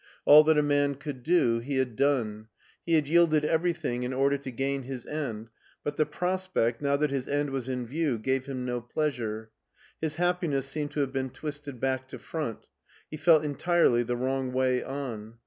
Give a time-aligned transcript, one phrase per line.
[0.25, 2.47] All that a man could do he had done;
[2.87, 5.49] he had yielded everything in order to gain his end;
[5.83, 9.51] but the prospect, now that his end was in view, gave him no pleasure.
[10.01, 12.65] His happiness seemed to have been twisted back to front;
[13.11, 15.35] he felt entirely the wrong way on.